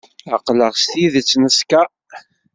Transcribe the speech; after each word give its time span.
Aql-aɣ 0.35 0.73
s 0.81 0.83
tidet 0.91 1.31
neskeṛ. 1.41 1.87